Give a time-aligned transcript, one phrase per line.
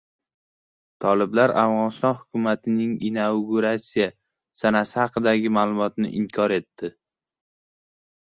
[1.03, 4.07] Toliblar Afg‘oniston hukumatining inaugurasiya
[4.61, 6.91] sanasi haqidagi ma’lumotni inkor etdi